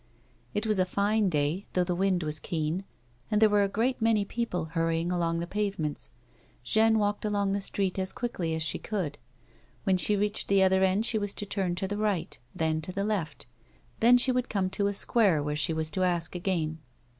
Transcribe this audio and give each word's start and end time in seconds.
It 0.55 0.65
was 0.65 0.79
a 0.79 0.85
fine 0.85 1.29
day, 1.29 1.67
though 1.73 1.83
the 1.83 1.93
wind 1.93 2.23
was 2.23 2.39
keen, 2.39 2.85
and 3.29 3.39
there 3.39 3.51
were 3.51 3.61
a 3.61 3.67
great 3.67 4.01
many 4.01 4.25
people 4.25 4.65
hurrying 4.73 5.11
along 5.11 5.37
the 5.37 5.45
pavements. 5.45 6.09
Jeanne 6.63 6.97
walked 6.97 7.23
along 7.23 7.51
the 7.51 7.61
street 7.61 7.99
as 7.99 8.11
quickly 8.11 8.55
as 8.55 8.63
she 8.63 8.79
could. 8.79 9.19
When 9.83 9.97
she 9.97 10.15
reached 10.15 10.47
the 10.47 10.63
other 10.63 10.81
end, 10.83 11.05
she 11.05 11.19
was 11.19 11.35
to 11.35 11.45
turn 11.45 11.75
to 11.75 11.87
the 11.87 11.97
right, 11.97 12.35
then 12.55 12.81
to 12.81 12.91
the 12.91 13.03
left; 13.03 13.45
then 13.99 14.17
she 14.17 14.31
would 14.31 14.49
come 14.49 14.71
to 14.71 14.87
a 14.87 14.93
square, 14.95 15.43
where 15.43 15.55
she 15.55 15.71
was 15.71 15.87
to 15.91 16.01
ask 16.03 16.33
again. 16.35 16.79